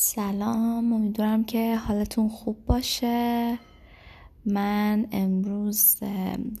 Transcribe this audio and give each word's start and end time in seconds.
سلام 0.00 0.92
امیدوارم 0.92 1.44
که 1.44 1.76
حالتون 1.76 2.28
خوب 2.28 2.64
باشه. 2.66 3.58
من 4.46 5.06
امروز 5.12 5.96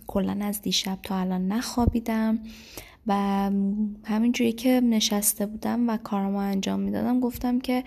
کلا 0.06 0.38
از 0.40 0.62
دیشب 0.62 0.98
تا 1.02 1.16
الان 1.16 1.48
نخوابیدم 1.48 2.38
و 3.06 3.14
همینجوری 4.04 4.52
که 4.52 4.80
نشسته 4.80 5.46
بودم 5.46 5.88
و 5.88 5.96
کارمو 5.96 6.36
انجام 6.36 6.80
می‌دادم 6.80 7.20
گفتم 7.20 7.60
که 7.60 7.84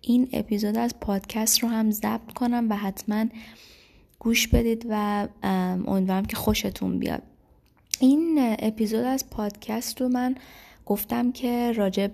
این 0.00 0.28
اپیزود 0.32 0.76
از 0.76 1.00
پادکست 1.00 1.58
رو 1.58 1.68
هم 1.68 1.90
ضبط 1.90 2.32
کنم 2.34 2.66
و 2.70 2.76
حتما 2.76 3.26
گوش 4.18 4.48
بدید 4.48 4.86
و 4.90 5.28
امیدوارم 5.86 6.24
که 6.24 6.36
خوشتون 6.36 6.98
بیاد. 6.98 7.22
این 8.00 8.56
اپیزود 8.58 9.04
از 9.04 9.30
پادکست 9.30 10.00
رو 10.00 10.08
من 10.08 10.34
گفتم 10.86 11.32
که 11.32 11.72
راجع 11.72 11.96
به 11.96 12.12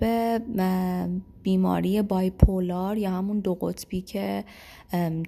بیماری 1.43 2.03
bipolar 2.03 2.99
یا 2.99 3.11
همون 3.11 3.41
دو 3.41 3.55
قطبی 3.55 4.01
که 4.01 4.45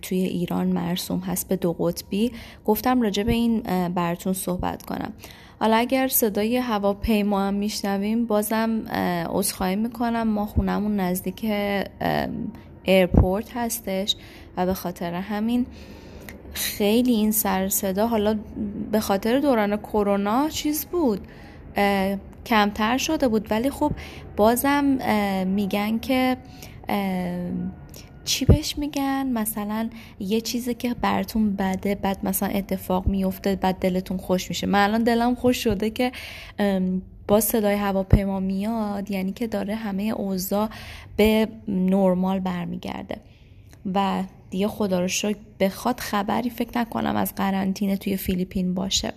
توی 0.03 0.19
ایران 0.19 0.67
مرسوم 0.67 1.19
هست 1.19 1.49
به 1.49 1.57
دو 1.57 1.73
قطبی 1.73 2.33
گفتم 2.65 3.03
راجع 3.03 3.18
به 3.18 3.29
این 3.29 3.61
براتون 3.89 4.33
صحبت 4.33 4.83
کنم. 4.83 5.13
حالا 5.61 5.77
اگر 5.77 6.09
صدای 6.09 6.57
هواپیما 6.57 7.41
هم 7.41 7.55
میشنویم 7.55 8.27
بازم 8.27 8.89
عذرخواهی 9.31 9.77
می‌کنم. 9.77 10.29
ما 10.29 10.47
خونمون 10.47 11.01
نزدیک 11.01 11.53
airport 12.83 13.57
هستش 13.57 14.17
و 14.57 14.67
به 14.67 14.75
خاطر 14.75 15.15
همین 15.15 15.67
خیلی 16.53 17.13
این 17.13 17.33
سر 17.33 17.69
صدا 17.69 18.07
حالا 18.07 18.39
به 18.93 19.01
خاطر 19.01 19.41
دوران 19.41 19.77
کرونا 19.77 20.49
چیز 20.49 20.87
بود. 20.87 21.21
کمتر 22.47 22.99
شده 22.99 23.29
بود. 23.29 23.51
ولی 23.51 23.71
خب 23.71 23.93
بازم 24.37 24.85
میگن 25.47 25.99
که 25.99 26.37
چی 28.25 28.45
بهش 28.45 28.79
میگن؟ 28.79 29.27
مثلا 29.27 29.91
یه 30.21 30.41
چیزی 30.41 30.75
که 30.75 30.95
براتون 30.95 31.57
بده 31.57 31.95
بعد 31.95 32.19
مثلا 32.23 32.49
اتفاق 32.49 33.07
میفته 33.07 33.57
بعد 33.57 33.77
دلتون 33.77 34.17
خوش 34.17 34.49
میشه. 34.49 34.67
من 34.67 34.85
الان 34.85 35.03
دلم 35.03 35.35
خوش 35.35 35.65
شده 35.65 35.91
که 35.91 36.13
با 37.29 37.41
صدای 37.41 37.75
هواپیما 37.75 38.41
میاد 38.41 39.11
یعنی 39.11 39.33
که 39.33 39.47
داره 39.47 39.75
همه 39.75 40.03
اوضاع 40.03 40.69
به 41.17 41.49
نرمال 41.69 42.41
برمیگرده. 42.41 43.17
و 43.95 44.23
دیگه 44.51 44.69
خدا 44.69 45.01
رو 45.01 45.09
شکر 45.09 45.39
بخواد 45.61 46.01
خبری 46.01 46.51
فکر 46.51 46.79
نکنم 46.79 47.17
از 47.17 47.35
قرنطینه 47.35 47.97
توی 47.97 48.17
فیلیپین 48.17 48.75
باشه. 48.75 49.13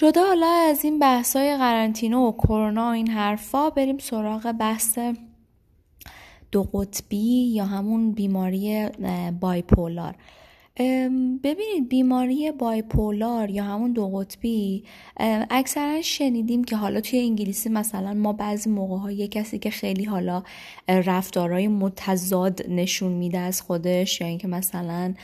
جدا 0.00 0.26
حالا 0.26 0.46
از 0.46 0.84
این 0.84 0.98
بحثای 0.98 1.56
قرنطینه 1.56 2.16
و 2.16 2.32
کرونا 2.32 2.86
و 2.86 2.92
این 2.92 3.10
حرفا 3.10 3.70
بریم 3.70 3.98
سراغ 3.98 4.52
بحث 4.52 4.98
دو 6.52 6.62
قطبی 6.62 7.52
یا 7.54 7.64
همون 7.64 8.12
بیماری 8.12 8.88
بایپولار. 9.40 10.14
ببینید 11.42 11.88
بیماری 11.88 12.52
بایپولار 12.52 13.50
یا 13.50 13.64
همون 13.64 13.92
دو 13.92 14.08
قطبی 14.08 14.84
اکثرا 15.50 16.02
شنیدیم 16.02 16.64
که 16.64 16.76
حالا 16.76 17.00
توی 17.00 17.18
انگلیسی 17.18 17.68
مثلا 17.68 18.14
ما 18.14 18.32
بعضی 18.32 18.70
موقع 18.70 18.96
ها 18.96 19.10
یه 19.10 19.28
کسی 19.28 19.58
که 19.58 19.70
خیلی 19.70 20.04
حالا 20.04 20.42
رفتارهای 20.88 21.68
متضاد 21.68 22.62
نشون 22.68 23.12
میده 23.12 23.38
از 23.38 23.62
خودش 23.62 24.20
یا 24.20 24.26
اینکه 24.26 24.48
مثلا 24.48 25.14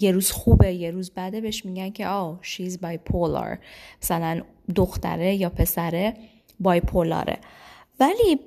یه 0.00 0.10
روز 0.10 0.30
خوبه 0.30 0.74
یه 0.74 0.90
روز 0.90 1.10
بده 1.10 1.40
بهش 1.40 1.64
میگن 1.64 1.90
که 1.90 2.06
آه 2.06 2.38
شیز 2.42 2.80
بایپولار 2.80 3.58
مثلا 4.02 4.40
دختره 4.76 5.34
یا 5.34 5.48
پسره 5.48 6.14
بایپولاره. 6.60 7.38
ولی 8.00 8.40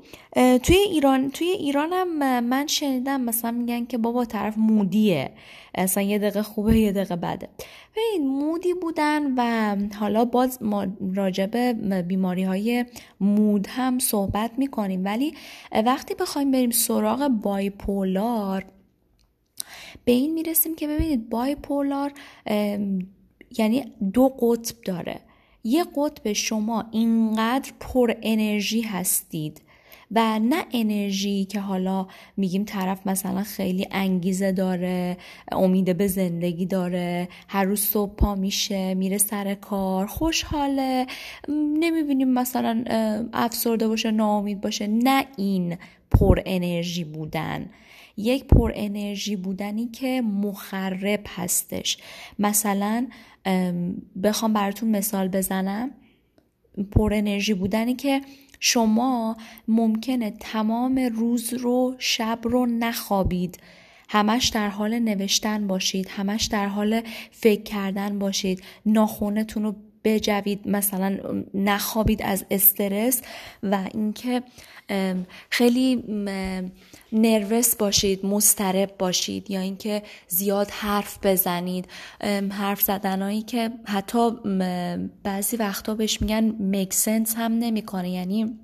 توی 0.60 0.76
ایران 0.76 1.32
توی 1.32 1.48
ایران 1.48 1.94
هم 1.94 2.40
من 2.40 2.68
شنیدم 2.68 3.22
مثلا 3.22 3.52
میگن 3.52 3.86
که 3.86 3.98
بابا 3.98 4.26
طرف 4.26 4.58
مودیه. 4.58 5.32
اصلا 5.76 6.04
یه 6.04 6.20
دقیقه 6.20 6.42
خوبه 6.44 6.80
یه 6.80 6.92
دقیقه 6.92 7.16
بده. 7.16 7.50
این 8.14 8.28
مودی 8.28 8.74
بودن 8.74 9.34
و 9.38 9.76
حالا 9.96 10.26
باز 10.26 10.64
ما 10.64 10.88
راجب 11.16 11.58
بیماری 12.02 12.44
های 12.44 12.86
مود 13.20 13.68
هم 13.70 14.00
صحبت 14.00 14.52
می‌کنیم. 14.58 15.06
ولی 15.06 15.34
وقتی 15.86 16.16
بخوایم 16.16 16.52
بریم 16.52 16.72
سراغ 16.72 17.28
بایپولار 17.28 18.66
به 20.06 20.12
این 20.12 20.34
می‌رسیم 20.34 20.76
که 20.76 20.88
ببینید 20.88 21.30
بایپولار 21.30 22.12
یعنی 23.58 23.86
دو 24.14 24.30
قطب 24.30 24.76
داره. 24.86 25.20
یه 25.64 25.86
قطب 25.96 26.34
شما 26.34 26.86
اینقدر 26.92 27.72
پر 27.80 28.14
انرژی 28.22 28.82
هستید 28.82 29.62
و 30.12 30.40
نه 30.40 30.66
انرژی 30.74 31.46
که 31.46 31.60
حالا 31.60 32.08
میگیم 32.38 32.64
طرف 32.64 33.08
مثلا 33.08 33.44
خیلی 33.44 33.88
انگیزه 33.92 34.52
داره 34.52 35.18
امید 35.52 35.98
به 35.98 36.08
زندگی 36.08 36.66
داره 36.66 37.30
هر 37.48 37.64
روز 37.64 37.80
صبح 37.80 38.16
پا 38.16 38.36
میشه 38.36 38.94
میره 38.94 39.18
سر 39.18 39.54
کار 39.54 40.06
خوشحاله 40.06 41.08
نمی‌بینیم 41.80 42.30
مثلا 42.30 42.84
افسرده 43.34 43.88
باشه 43.88 44.12
ناامید 44.12 44.62
باشه. 44.62 44.88
نه 44.88 45.26
این. 45.38 45.78
پر 46.12 46.40
انرژی 46.46 47.04
بودن. 47.04 47.70
یک 48.18 48.46
پر 48.46 48.72
انرژی 48.76 49.36
بودنی 49.36 49.88
که 49.88 50.22
مخرب 50.22 51.24
هستش. 51.28 51.98
مثلا 52.40 53.08
بخوام 54.24 54.54
براتون 54.54 54.90
مثال 54.90 55.28
بزنم. 55.28 55.92
پر 56.92 57.14
انرژی 57.14 57.54
بودنی 57.54 57.94
که 57.94 58.22
شما 58.60 59.38
ممکنه 59.68 60.32
تمام 60.32 61.00
روز 61.00 61.54
رو 61.54 61.96
شب 62.00 62.40
رو 62.44 62.66
نخوابید. 62.66 63.60
همش 64.10 64.48
در 64.48 64.70
حال 64.70 65.00
نوشتن 65.00 65.68
باشید 65.68 66.08
همش 66.10 66.46
در 66.46 66.68
حال 66.68 67.02
فکر 67.32 67.64
کردن 67.64 68.20
باشید. 68.20 68.64
ناخونتون 68.86 69.64
رو 69.64 69.76
بجوید 70.08 70.68
مثلا 70.68 71.18
نخوابید 71.54 72.22
از 72.22 72.46
استرس 72.52 73.22
و 73.64 73.88
اینکه 73.94 74.44
خیلی 75.50 76.04
نروس 77.12 77.76
باشید 77.76 78.26
مسترب 78.26 78.98
باشید 78.98 79.52
یا 79.52 79.60
اینکه 79.60 80.04
زیاد 80.28 80.70
حرف 80.70 81.18
بزنید. 81.24 81.88
حرف 82.50 82.82
زدنهایی 82.82 83.42
که 83.42 83.70
حتی 83.86 84.32
بعضی 85.24 85.58
وقتا 85.58 85.96
بهش 85.96 86.22
میگن 86.22 86.56
مکسنس 86.60 87.36
هم 87.38 87.52
نمی‌کنه. 87.52 88.10
یعنی 88.10 88.60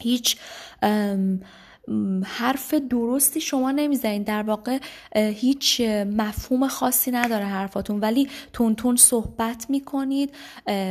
هیچ 0.00 0.36
حرف 2.24 2.74
درستی 2.74 3.40
شما 3.40 3.70
نمی‌زنید. 3.70 4.24
در 4.24 4.42
واقع 4.42 4.78
هیچ 5.14 5.80
مفهوم 6.16 6.68
خاصی 6.68 7.10
نداره 7.10 7.44
حرفاتون. 7.44 8.00
ولی 8.00 8.28
تون 8.52 8.74
تون 8.74 8.96
صحبت 8.96 9.66
می‌کنید 9.68 10.34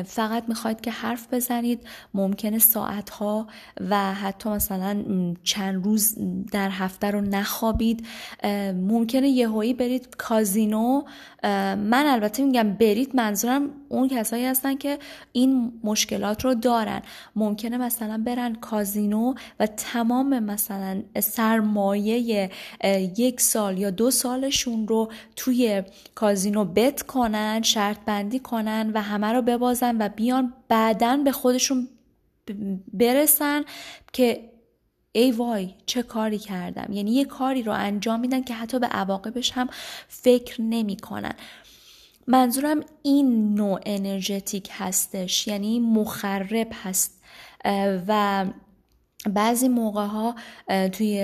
فقط 0.05 0.43
می‌خواید 0.47 0.81
که 0.81 0.91
حرف 0.91 1.33
بزنید. 1.33 1.87
ممکنه 2.13 2.59
ساعتها 2.59 3.47
و 3.89 4.13
حتی 4.13 4.49
مثلا 4.49 5.03
چند 5.43 5.85
روز 5.85 6.15
در 6.51 6.69
هفته 6.69 7.11
رو 7.11 7.21
نخوابید. 7.21 8.05
ممکنه 8.73 9.29
یهویی 9.29 9.73
برید 9.73 10.15
کازینو. 10.17 11.03
من 11.43 12.05
البته 12.07 12.43
میگم 12.43 12.73
برید. 12.73 13.15
منظورم 13.15 13.69
اون 13.89 14.07
کسایی 14.07 14.45
هستن 14.45 14.75
که 14.75 14.99
این 15.31 15.71
مشکلات 15.83 16.45
رو 16.45 16.53
دارن. 16.53 17.01
ممکنه 17.35 17.77
مثلا 17.77 18.23
برن 18.25 18.55
کازینو 18.55 19.33
و 19.59 19.67
تمام 19.67 20.39
مثلا 20.39 20.82
سرمایه 21.19 22.49
یک 23.17 23.41
سال 23.41 23.77
یا 23.77 23.89
دو 23.89 24.11
سالشون 24.11 24.87
رو 24.87 25.11
توی 25.35 25.83
کازینو 26.15 26.65
بت 26.65 27.01
کنن 27.01 27.61
شرط 27.61 27.97
بندی 28.05 28.39
کنن 28.39 28.91
و 28.93 29.01
همه 29.01 29.27
رو 29.27 29.41
ببازن 29.41 30.01
و 30.01 30.09
بیان 30.09 30.53
بعدا 30.67 31.17
به 31.17 31.31
خودشون 31.31 31.87
برسن 32.93 33.63
که 34.13 34.49
ای 35.11 35.31
وای 35.31 35.69
چه 35.85 36.03
کاری 36.03 36.37
کردم؟ 36.37 36.93
یعنی 36.93 37.11
یه 37.11 37.25
کاری 37.25 37.63
رو 37.63 37.71
انجام 37.71 38.19
میدن 38.19 38.41
که 38.43 38.53
حتی 38.53 38.79
به 38.79 38.87
عواقبش 38.87 39.51
هم 39.51 39.69
فکر 40.07 40.61
نمی‌کنن. 40.61 41.33
منظورم 42.27 42.79
این 43.01 43.53
نوع 43.55 43.79
انرژتیک 43.85 44.69
هستش 44.71 45.47
یعنی 45.47 45.79
مخرب 45.79 46.67
هست 46.83 47.21
و 48.07 48.45
بعضی 49.29 49.67
موقع 49.67 50.05
ها 50.05 50.35
توی 50.91 51.23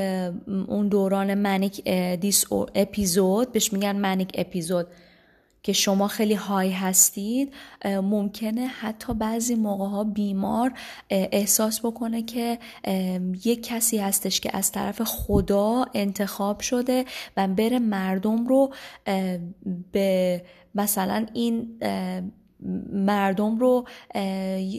اون 0.68 0.88
دوران 0.88 1.34
منیک 1.34 1.90
دیس 2.20 2.46
اپیزود 2.76 3.52
بهش 3.52 3.74
میگن 3.74 3.96
منیک 3.96 4.32
اپیزود 4.34 4.88
که 5.64 5.74
شما 5.74 6.08
خیلی 6.08 6.34
های 6.34 6.72
هستید. 6.72 7.54
ممکنه 7.86 8.68
حتی 8.68 9.14
بعضی 9.14 9.56
موقع 9.56 9.86
ها 9.86 10.04
بیمار 10.04 10.74
احساس 11.10 11.86
بکنه 11.86 12.24
که 12.24 12.60
یک 13.46 13.64
کسی 13.64 13.98
هستش 13.98 14.40
که 14.40 14.58
از 14.58 14.72
طرف 14.72 15.02
خدا 15.02 15.86
انتخاب 15.94 16.60
شده 16.60 17.06
و 17.38 17.48
بره 17.48 17.80
مردم 17.80 18.48
رو 18.48 18.74
به 19.92 20.42
مثلا 20.76 21.26
این 21.34 21.80
مردم 22.94 23.60
رو 23.60 23.86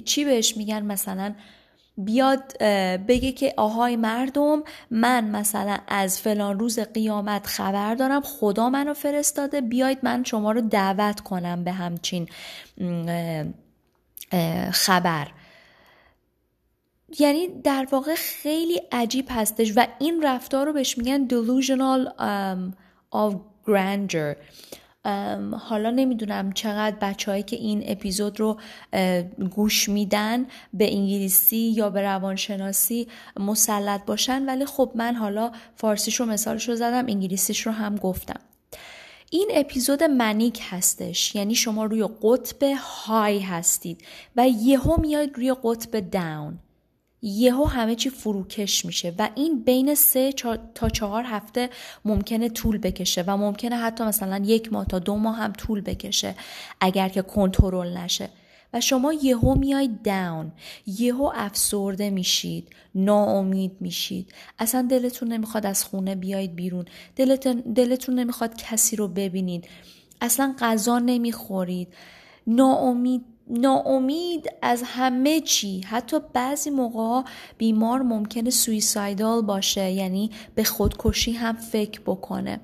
چی 0.05 0.25
بهش 0.25 0.57
میگن؟ 0.57 0.83
مثلا 0.83 1.35
بیاد 2.05 2.59
بگه 3.09 3.33
که 3.33 3.55
آهای 3.57 3.97
مردم 3.97 4.63
من 4.91 5.25
مثلا 5.25 5.79
از 5.89 6.21
فلان 6.21 6.59
روز 6.59 6.79
قیامت 6.79 7.47
خبر 7.47 7.95
دارم 7.95 8.21
خدا 8.21 8.71
منو 8.71 8.95
فرستاده 8.95 9.61
بیاید 9.61 9.99
من 10.03 10.25
شما 10.25 10.53
رو 10.53 10.61
دعوت 10.61 11.21
کنم 11.21 11.65
به 11.65 11.73
همچین 11.73 12.29
خبر. 14.73 15.29
یعنی 17.19 17.49
در 17.65 17.87
واقع 17.91 18.15
خیلی 18.15 18.83
عجیب 18.93 19.27
هستش 19.31 19.73
و 19.77 19.87
این 19.99 20.23
رفتار 20.23 20.67
رو 20.67 20.73
بهش 20.73 20.99
میگن 20.99 21.29
delusional 21.29 22.09
of 23.13 23.35
grandeur. 23.67 24.37
حالا 25.59 25.91
نمی‌دونم 25.91 26.53
چقدر 26.53 26.97
بچههایی 27.01 27.43
که 27.43 27.57
این 27.57 27.83
اپیزود 27.87 28.41
رو 28.41 28.61
گوش 29.51 29.89
میدن 29.89 30.47
به 30.75 30.95
انگلیسی 30.95 31.57
یا 31.57 31.91
به 31.91 32.03
روانشناسی 32.03 33.09
مسلط 33.37 34.05
باشن. 34.05 34.47
ولی 34.47 34.67
خب 34.67 34.93
من 34.95 35.15
حالا 35.15 35.53
فارسیش 35.75 36.21
رو 36.21 36.27
مثالش 36.27 36.69
رو 36.69 36.75
زدم 36.75 37.07
انگلیسیش 37.09 37.67
رو 37.67 37.73
هم 37.73 37.97
گفتم. 37.97 38.41
این 39.31 39.49
اپیزود 39.55 40.03
منیک 40.03 40.61
هستش. 40.71 41.35
یعنی 41.35 41.55
شما 41.55 41.85
روی 41.85 42.09
قطب 42.23 42.63
های 43.07 43.41
هستید 43.41 44.05
و 44.37 44.49
یهو 44.49 45.01
میاید 45.01 45.37
روی 45.37 45.55
قطب 45.65 46.11
داون. 46.11 46.59
یهو 47.23 47.65
همه 47.65 47.95
چی 47.95 48.11
فروکش 48.11 48.85
میشه 48.85 49.15
و 49.19 49.31
این 49.35 49.63
بین 49.63 49.95
سه 49.95 50.33
تا 50.75 50.89
چهار 50.89 51.25
هفته 51.27 51.71
ممکنه 52.05 52.49
طول 52.49 52.79
بکشه 52.79 53.25
و 53.27 53.37
ممکنه 53.37 53.77
حتی 53.77 54.05
مثلا 54.05 54.43
یک 54.45 54.73
ماه 54.73 54.87
تا 54.87 54.99
دو 54.99 55.17
ماه 55.17 55.37
هم 55.37 55.53
طول 55.53 55.81
بکشه 55.81 56.35
اگر 56.81 57.09
که 57.09 57.23
کنترل 57.23 57.97
نشه. 57.97 58.29
و 58.73 58.81
شما 58.81 59.13
یهو 59.13 59.55
میاید 59.55 60.03
داون 60.03 60.53
یهو 60.87 61.33
افسرده 61.35 62.11
میشید 62.11 62.69
ناامید 62.95 63.73
میشید. 63.81 64.33
اصلا 64.59 64.87
دلتون 64.91 65.29
نمی‌خواد 65.29 65.67
از 65.67 65.85
خونه 65.85 66.15
بیاید 66.15 66.57
بیرون. 66.57 66.85
دلتون 67.75 68.15
نمی‌خواد 68.15 68.57
کسی 68.57 68.97
رو 68.97 69.09
ببینید. 69.09 69.69
اصلا 70.21 70.55
غذا 70.59 70.99
نمی‌خورید. 70.99 71.89
ناامید 72.47 73.25
ناامید 73.49 74.49
از 74.63 74.83
همه 74.87 75.41
چی. 75.41 75.81
حتی 75.81 76.17
بعضی 76.33 76.71
موقع 76.71 77.31
بیمار 77.59 78.03
ممکنه 78.03 78.51
سویسایدال 78.51 79.43
باشه 79.43 79.91
یعنی 79.91 80.31
به 80.55 80.65
خودکشی 80.65 81.33
هم 81.33 81.57
فکر 81.57 82.01
بکنه. 82.01 82.61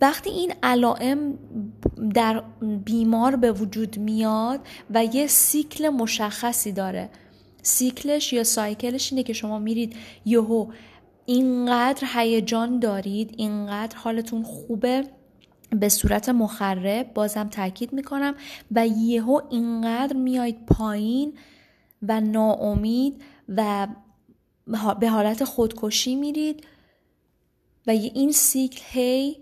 وقتی 0.00 0.30
این 0.30 0.54
علائم 0.62 1.38
در 2.14 2.42
بیمار 2.84 3.36
به 3.36 3.52
وجود 3.52 3.98
میاد 3.98 4.60
و 4.90 5.04
یه 5.04 5.26
سیکل 5.26 5.88
مشخصی 5.88 6.72
داره. 6.72 7.10
سیکلش 7.62 8.32
یا 8.32 8.44
سایکلش 8.44 9.12
اینه 9.12 9.22
که 9.22 9.32
شما 9.32 9.58
میرید 9.58 9.96
یهو 10.24 10.66
اینقدر 11.26 12.08
هیجان 12.14 12.78
دارید 12.78 13.34
اینقدر 13.36 13.96
حالتون 13.96 14.42
خوبه 14.42 15.04
به 15.70 15.88
صورت 15.88 16.28
مخرب 16.28 17.14
بازم 17.14 17.48
تاکید 17.48 17.92
می‌کنم 17.92 18.34
و 18.70 18.86
یهو 18.86 19.40
اینقدر 19.50 20.16
میاید 20.16 20.66
پایین 20.66 21.38
و 22.02 22.20
ناامید 22.20 23.22
و 23.48 23.86
به 25.00 25.08
حالت 25.08 25.44
خودکشی 25.44 26.14
میرید 26.14 26.66
و 27.86 27.90
این 27.90 28.32
سیکل 28.32 28.80
هی 28.84 29.38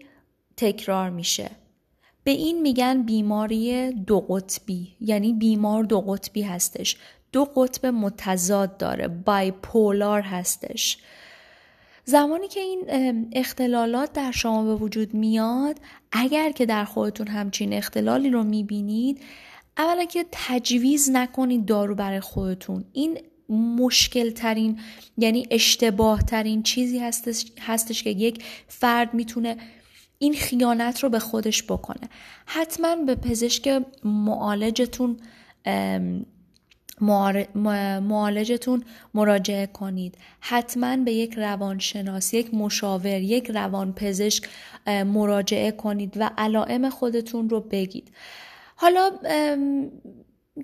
تکرار 0.56 1.11
میشه. 1.11 1.50
به 2.25 2.31
این 2.31 2.62
میگن 2.62 3.02
بیماری 3.02 3.93
دو 3.93 4.20
قطبی 4.20 4.96
یعنی 5.00 5.32
بیمار 5.32 5.84
دو 5.84 6.00
قطبی 6.00 6.43
هستش. 6.43 6.96
دو 7.32 7.44
قطب 7.44 7.87
متضاد 7.87 8.76
داره 8.76 9.08
بایپولار 9.08 10.20
هستش. 10.20 10.99
زمانی 12.08 12.49
که 12.49 12.61
این 12.61 13.31
اختلالات 13.32 14.12
در 14.12 14.31
شما 14.31 14.64
به 14.64 14.75
وجود 14.75 15.14
میاد 15.14 15.81
اگر 16.12 16.50
که 16.50 16.67
در 16.67 16.85
خودتون 16.85 17.29
همچین 17.29 17.73
اختلالی 17.73 18.31
رو 18.31 18.44
می‌بینید 18.44 19.20
اولا 19.79 20.05
که 20.05 20.26
تجویز 20.32 21.11
نکنید 21.11 21.64
دارو 21.64 21.94
برای 21.94 22.20
خودتون. 22.20 22.85
این 22.93 23.19
مشکل 23.49 24.31
ترین 24.31 24.81
یعنی 25.19 25.47
اشتباه 25.50 26.23
ترین 26.23 26.62
چیزی 26.62 26.99
هستش, 26.99 27.44
هستش 27.61 28.03
که 28.03 28.11
یک 28.11 28.44
فرد 28.69 29.14
می‌تونه 29.14 29.56
این 30.19 30.35
خیانت 30.35 31.03
رو 31.03 31.08
به 31.08 31.19
خودش 31.19 31.62
بکنه. 31.62 32.08
حتما 32.47 32.97
به 32.97 33.14
پزشک 33.14 33.82
معالجتون 34.05 35.17
معالجتون 37.00 38.84
مراجعه 39.14 39.66
کنید. 39.66 40.19
حتما 40.40 40.96
به 40.96 41.12
یک 41.12 41.34
روانشناس 41.34 42.34
یک 42.34 42.54
مشاور 42.54 43.20
یک 43.20 43.50
روانپزشک 43.50 44.48
مراجعه 44.87 45.70
کنید 45.70 46.14
و 46.16 46.31
علائم 46.38 46.90
خودتون 46.90 47.48
رو 47.48 47.60
بگید. 47.60 48.12
حالا 48.76 49.10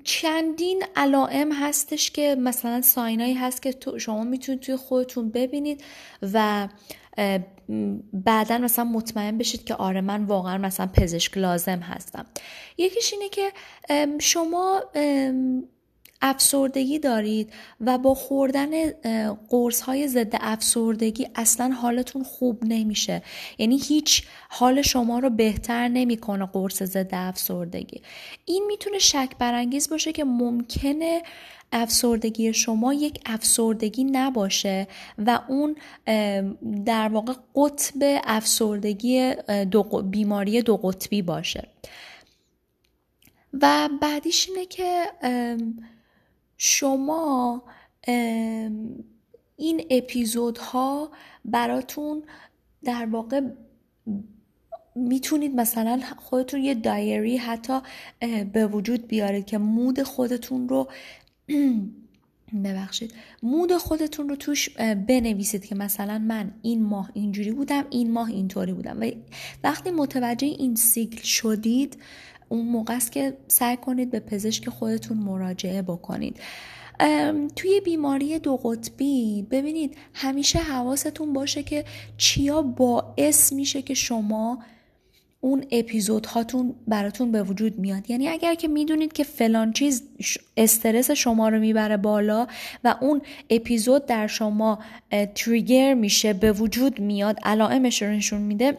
چندین 0.04 0.84
علائم 0.96 1.52
هستش 1.52 2.10
که 2.10 2.36
مثلا 2.38 2.82
ساینایی 2.82 3.34
هست 3.34 3.62
که 3.62 3.74
شما 3.98 4.24
می‌تونید 4.24 4.60
توی 4.60 4.76
خودتون 4.76 5.30
ببینید 5.30 5.84
و 6.22 6.68
بعدا 8.12 8.58
مثلا 8.58 8.84
مطمئن 8.84 9.38
بشید 9.38 9.64
که 9.64 9.74
آره 9.74 10.00
من 10.00 10.24
واقعا 10.24 10.58
مثلا 10.58 10.86
پزشک 10.86 11.38
لازم 11.38 11.78
هستم. 11.78 12.26
یکیش 12.78 13.12
اینه 13.12 13.28
که 13.28 13.52
شما 14.18 14.82
افسردگی 16.22 16.98
دارید 16.98 17.52
و 17.80 17.98
با 17.98 18.14
خوردن 18.14 18.90
قرص 19.48 19.80
های 19.80 20.08
ضد 20.08 20.36
افسردگی 20.40 21.28
اصلا 21.34 21.68
حالتون 21.68 22.22
خوب 22.22 22.64
نمیشه. 22.64 23.22
یعنی 23.58 23.78
هیچ 23.78 24.22
حال 24.48 24.82
شما 24.82 25.18
رو 25.18 25.30
بهتر 25.30 25.88
نمی‌کنه 25.88 26.46
قرص 26.46 26.82
ضد 26.82 27.10
افسردگی. 27.12 28.02
این 28.44 28.64
می‌تونه 28.66 28.98
شک 28.98 29.30
برانگیز 29.38 29.90
باشه 29.90 30.12
که 30.12 30.24
ممکنه 30.24 31.22
افسردگی 31.72 32.52
شما 32.52 32.94
یک 32.94 33.20
افسردگی 33.26 34.04
نباشه 34.04 34.86
و 35.18 35.40
اون 35.48 35.76
در 36.84 37.08
واقع 37.08 37.32
قطب 37.54 38.20
افسردگی 38.24 39.34
دو 39.70 39.82
بیماری 40.02 40.62
دو 40.62 40.76
قطبی 40.76 41.22
باشه. 41.22 41.68
و 43.62 43.88
بعدیش 44.00 44.48
اینه 44.48 44.66
که 44.66 45.04
شما 46.56 47.62
این 49.56 49.86
اپیزودها 49.90 51.10
براتون 51.44 52.22
در 52.84 53.06
واقع 53.06 53.40
می‌تونید 54.94 55.54
مثلا 55.54 56.00
خودتون 56.16 56.60
یه 56.60 56.74
دایری 56.74 57.36
حتی 57.36 57.80
به 58.52 58.66
وجود 58.66 59.06
بیارید 59.06 59.44
که 59.44 59.58
مود 59.58 60.02
خودتون 60.02 60.68
رو 60.68 60.88
ببخشید. 62.64 63.14
مود 63.42 63.76
خودتون 63.76 64.28
رو 64.28 64.36
توش 64.36 64.68
بنویسید 64.78 65.64
که 65.64 65.74
مثلا 65.74 66.18
من 66.18 66.54
این 66.62 66.82
ماه 66.82 67.10
اینجوری 67.14 67.52
بودم 67.52 67.84
این 67.90 68.12
ماه 68.12 68.28
اینطوری 68.28 68.72
بودم. 68.72 69.00
و 69.00 69.10
وقتی 69.64 69.90
متوجه 69.90 70.46
این 70.46 70.74
سیکل 70.74 71.22
شدید 71.22 71.96
اون 72.52 72.66
موقع 72.66 72.94
است 72.94 73.12
که 73.12 73.36
سعی 73.48 73.76
کنید 73.76 74.10
به 74.10 74.20
پزشک 74.20 74.68
خودتون 74.68 75.16
مراجعه 75.18 75.82
بکنید. 75.82 76.36
توی 77.56 77.80
بیماری 77.84 78.38
دو 78.38 78.56
قطبی 78.56 79.46
ببینید 79.50 79.96
همیشه 80.14 80.58
حواستون 80.58 81.32
باشه 81.32 81.62
که 81.62 81.84
چیا 82.16 82.62
باعث 82.62 83.52
میشه 83.52 83.82
که 83.82 83.94
شما 83.94 84.58
اون 85.40 85.64
اپیزود 85.70 86.26
هاتون 86.26 86.74
براتون 86.88 87.32
به 87.32 87.42
وجود 87.42 87.78
میاد. 87.78 88.10
یعنی 88.10 88.28
اگر 88.28 88.54
که 88.54 88.68
می‌دونید 88.68 89.12
که 89.12 89.24
فلان 89.24 89.72
چیز 89.72 90.02
استرس 90.56 91.10
شما 91.10 91.48
رو 91.48 91.60
می‌بره 91.60 91.96
بالا 91.96 92.46
و 92.84 92.94
اون 93.00 93.22
اپیزود 93.50 94.06
در 94.06 94.26
شما 94.26 94.78
تریگر 95.34 95.94
میشه 95.94 96.32
به 96.32 96.52
وجود 96.52 97.00
میاد 97.00 97.38
علائمش 97.42 98.02
رو 98.02 98.08
نشون 98.08 98.40
میده 98.40 98.78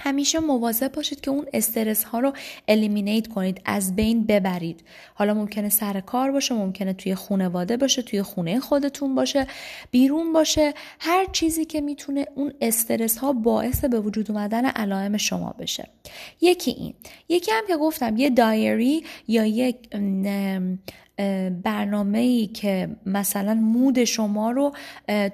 همیشه 0.00 0.38
مواظب 0.38 0.92
باشید 0.92 1.20
که 1.20 1.30
اون 1.30 1.46
استرس 1.52 2.04
ها 2.04 2.20
رو 2.20 2.32
الیمینیت 2.68 3.28
کنید 3.28 3.60
از 3.64 3.96
بین 3.96 4.26
ببرید. 4.26 4.84
حالا 5.14 5.34
ممکنه 5.34 5.68
سر 5.68 6.00
کار 6.00 6.32
باشه 6.32 6.54
ممکنه 6.54 6.92
توی 6.92 7.14
خونواده 7.14 7.76
باشه 7.76 8.02
توی 8.02 8.22
خونه 8.22 8.60
خودتون 8.60 9.14
باشه 9.14 9.46
بیرون 9.90 10.32
باشه. 10.32 10.74
هر 11.00 11.26
چیزی 11.32 11.64
که 11.64 11.80
می‌تونه 11.80 12.26
اون 12.34 12.52
استرس 12.60 13.18
ها 13.18 13.32
باعث 13.32 13.84
به 13.84 14.00
وجود 14.00 14.30
اومدن 14.30 14.64
علائم 14.64 15.16
شما 15.16 15.54
بشه. 15.58 15.88
یکی 16.40 16.70
این. 16.70 16.94
یکی 17.28 17.50
هم 17.50 17.64
که 17.66 17.76
گفتم 17.76 18.16
یه 18.16 18.30
دایری 18.30 19.04
یا 19.28 19.46
یک 19.46 19.76
برنامه 21.62 22.18
ای 22.18 22.46
که 22.46 22.96
مثلا 23.06 23.54
مود 23.54 24.04
شما 24.04 24.50
رو 24.50 24.72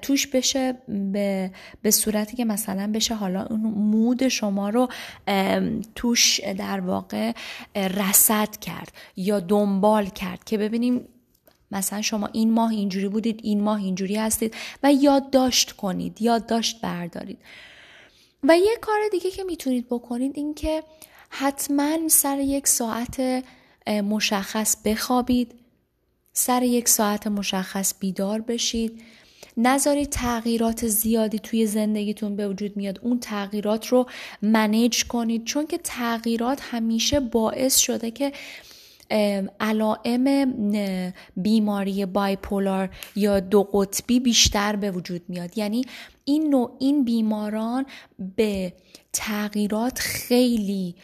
توش 0.01 0.27
بشه 0.27 0.73
به, 0.87 1.51
به 1.81 1.91
صورتی 1.91 2.37
که 2.37 2.45
مثلا 2.45 2.91
بشه 2.93 3.15
حالا 3.15 3.45
اون 3.45 3.59
مود 3.61 4.27
شما 4.27 4.69
رو 4.69 4.87
توش 5.95 6.39
در 6.39 6.79
واقع 6.79 7.31
رسد 7.75 8.57
کرد 8.57 8.91
یا 9.15 9.39
دنبال 9.39 10.05
کرد 10.05 10.43
که 10.43 10.57
ببینیم 10.57 11.07
مثلا 11.71 12.01
شما 12.01 12.29
این 12.33 12.51
ماه 12.51 12.71
اینجوری 12.71 13.07
بودید 13.07 13.39
این 13.43 13.61
ماه 13.61 13.83
اینجوری 13.83 14.15
هستید 14.15 14.55
و 14.83 14.93
یادداشت 14.93 15.71
کنید 15.71 16.21
یادداشت 16.21 16.81
بردارید. 16.81 17.37
و 18.43 18.57
یه 18.57 18.77
کار 18.81 18.99
دیگه 19.11 19.31
که 19.31 19.43
می‌تونید 19.43 19.87
بکنید 19.89 20.31
این 20.35 20.53
که 20.53 20.83
حتما 21.29 22.07
سر 22.07 22.39
یک 22.39 22.67
ساعت 22.67 23.43
مشخص 23.87 24.75
بخوابید. 24.85 25.53
سر 26.39 26.63
یک 26.63 26.89
ساعت 26.89 27.27
مشخص 27.27 27.93
بیدار 27.99 28.41
بشید. 28.41 29.01
نذارید 29.57 30.09
تغییرات 30.09 30.87
زیادی 30.87 31.39
توی 31.39 31.65
زندگیتون 31.65 32.35
به 32.35 32.47
وجود 32.47 32.77
میاد. 32.77 32.99
اون 33.03 33.19
تغییرات 33.19 33.87
رو 33.87 34.05
منیج 34.41 35.03
کنید 35.03 35.43
چون 35.43 35.67
که 35.67 35.77
تغییرات 35.77 36.59
همیشه 36.71 37.19
باعث 37.19 37.77
شده 37.77 38.11
که 38.11 38.31
علائم 39.59 40.53
بیماری 41.37 42.05
بایپولار 42.05 42.89
یا 43.15 43.39
دو 43.39 43.63
قطبی 43.63 44.19
بیشتر 44.19 44.75
به 44.75 44.91
وجود 44.91 45.21
میاد. 45.27 45.57
یعنی 45.57 45.85
این 46.25 46.49
نوع 46.49 46.75
این 46.79 47.05
بیماران 47.05 47.85
به 48.35 48.73
تغییرات 49.13 49.99
خیلی 49.99 50.95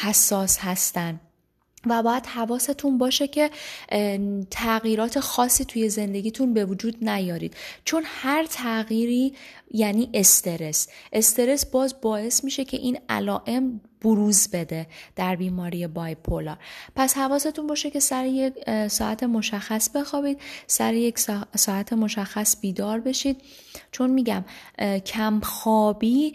حساس 0.00 0.58
هستن. 0.58 1.20
و 1.86 2.02
باید 2.02 2.26
حواستون 2.26 2.98
باشه 2.98 3.28
که 3.28 3.50
تغییرات 4.50 5.20
خاصی 5.20 5.64
توی 5.64 5.88
زندگیتون 5.88 6.54
به 6.54 6.64
وجود 6.64 7.08
نیارید. 7.08 7.54
چون 7.84 8.02
هر 8.06 8.46
تغییری 8.50 9.34
یعنی 9.70 10.10
استرس. 10.14 10.88
استرس 11.12 11.66
باز 11.66 12.00
باعث 12.00 12.44
میشه 12.44 12.64
که 12.64 12.76
این 12.76 12.98
علائم 13.08 13.80
بروز 14.04 14.48
بده 14.48 14.86
در 15.16 15.36
بیماری 15.36 15.86
بایپولار. 15.86 16.58
پس 16.96 17.16
حواستون 17.16 17.66
باشه 17.66 17.90
که 17.90 18.00
سر 18.00 18.26
یک 18.26 18.54
ساعت 18.88 19.22
مشخص 19.22 19.88
بخوابید 19.88 20.40
سر 20.66 20.94
یک 20.94 21.18
ساعت 21.56 21.92
مشخص 21.92 22.56
بیدار 22.60 23.00
بشید. 23.00 23.40
چون 23.92 24.10
میگم 24.10 24.44
کم 25.06 25.40
خوابی 25.40 26.32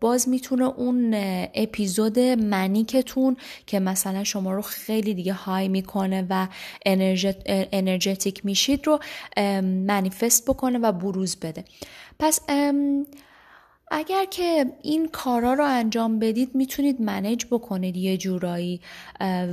باز 0.00 0.28
می‌تونه 0.28 0.64
اون 0.64 1.10
اپیزود 1.54 2.18
منیکتون 2.18 3.36
که 3.66 3.80
مثلا 3.80 4.24
شما 4.24 4.52
رو 4.52 4.62
خیلی 4.62 5.14
دیگه 5.14 5.32
های 5.32 5.68
می‌کنه 5.68 6.26
و 6.30 6.48
انرژتیک 7.72 8.44
میشید 8.44 8.86
رو 8.86 8.98
منیفست 9.62 10.50
بکنه 10.50 10.78
و 10.78 10.92
بروز 10.92 11.36
بده. 11.36 11.64
پس 12.18 12.40
اگر 13.94 14.24
که 14.24 14.72
این 14.82 15.08
کارا 15.08 15.54
رو 15.54 15.64
انجام 15.64 16.18
بدید 16.18 16.54
می‌تونید 16.54 17.00
منیج 17.00 17.44
بکنید 17.50 17.96
یه 17.96 18.16
جورایی 18.16 18.80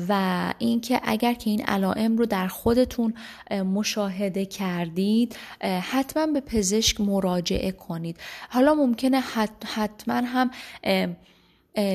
و 0.10 0.53
اینکه 0.58 1.01
اگر 1.03 1.34
که 1.34 1.50
این 1.50 1.65
علائم 1.65 2.17
رو 2.17 2.25
در 2.25 2.48
خودتون 2.48 3.13
مشاهده 3.51 4.46
کردید 4.46 5.36
حتما 5.62 6.27
به 6.27 6.39
پزشک 6.39 7.01
مراجعه 7.01 7.72
کنید. 7.72 8.17
حالا 8.50 8.74
ممکنه 8.75 9.19
حتما 9.75 10.13
هم 10.13 10.51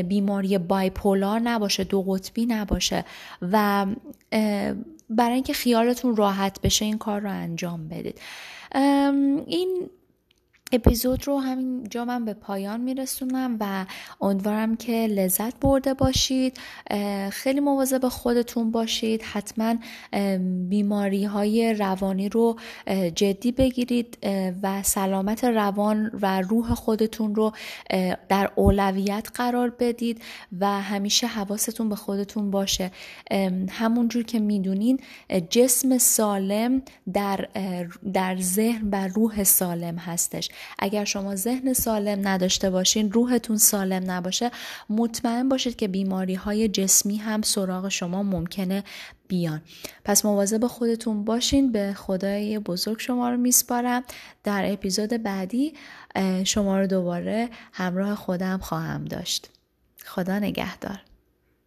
بیماری 0.08 0.58
بایپولار 0.58 1.40
نباشه 1.40 1.84
دو 1.84 2.02
قطبی 2.02 2.46
نباشه 2.46 3.04
و 3.42 3.86
برای 5.10 5.34
اینکه 5.34 5.52
خیالتون 5.52 6.16
راحت 6.16 6.60
بشه 6.60 6.84
این 6.84 6.98
کار 6.98 7.20
رو 7.20 7.30
انجام 7.30 7.88
بدید. 7.88 8.20
این 9.46 9.90
اپیزود 10.72 11.26
رو 11.26 11.38
همینجا 11.38 12.04
من 12.04 12.24
به 12.24 12.34
پایان 12.34 12.80
میرسونم 12.80 13.56
و 13.60 13.86
امیدوارم 14.20 14.76
که 14.76 14.92
لذت 14.92 15.60
برده 15.60 15.94
باشید. 15.94 16.58
خیلی 17.30 17.60
مواظب 17.60 18.08
خودتون 18.08 18.70
باشید. 18.70 19.22
حتما 19.22 19.74
بیماری 20.68 21.24
های 21.24 21.74
روانی 21.74 22.28
رو 22.28 22.56
جدی 23.14 23.52
بگیرید 23.52 24.18
و 24.62 24.82
سلامت 24.82 25.44
روان 25.44 26.10
و 26.22 26.40
روح 26.40 26.74
خودتون 26.74 27.34
رو 27.34 27.52
در 28.28 28.50
اولویت 28.54 29.28
قرار 29.34 29.70
بدید 29.78 30.22
و 30.60 30.66
همیشه 30.82 31.26
حواستون 31.26 31.88
به 31.88 31.96
خودتون 31.96 32.50
باشه. 32.50 32.90
همونجور 33.70 34.22
که 34.22 34.38
می‌دونین 34.38 35.00
جسم 35.50 35.98
سالم 35.98 36.82
در, 37.12 37.48
در 38.12 38.36
ذهن 38.40 38.88
و 38.92 39.08
روح 39.08 39.44
سالم 39.44 39.96
هستش. 39.96 40.48
اگر 40.78 41.04
شما 41.04 41.36
ذهن 41.36 41.72
سالم 41.72 42.28
نداشته 42.28 42.70
باشین 42.70 43.12
روحتون 43.12 43.56
سالم 43.56 44.10
نباشه 44.10 44.50
مطمئن 44.90 45.48
باشید 45.48 45.76
که 45.76 45.88
بیماری 45.88 46.34
های 46.34 46.68
جسمی 46.68 47.16
هم 47.16 47.42
سراغ 47.42 47.88
شما 47.88 48.22
ممکنه 48.22 48.84
بیان. 49.28 49.62
پس 50.04 50.24
مواظب 50.24 50.66
خودتون 50.66 51.24
باشین. 51.24 51.72
به 51.72 51.92
خدای 51.96 52.58
بزرگ 52.58 53.00
شما 53.00 53.30
رو 53.30 53.36
میسپارم. 53.36 54.04
در 54.44 54.72
اپیزود 54.72 55.22
بعدی 55.22 55.74
شما 56.44 56.80
رو 56.80 56.86
دوباره 56.86 57.48
همراه 57.72 58.14
خودم 58.14 58.58
خواهم 58.58 59.04
داشت. 59.04 59.50
خدا 60.04 60.38
نگهدار. 60.38 61.00